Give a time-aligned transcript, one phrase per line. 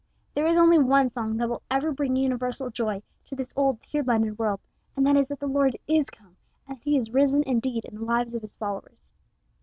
[0.33, 4.01] There is only one song that will ever bring universal joy to this old, tear
[4.01, 4.59] blinded world,
[4.97, 6.35] and that is that the Lord is come,
[6.67, 9.11] and that he is risen indeed in the lives of his followers.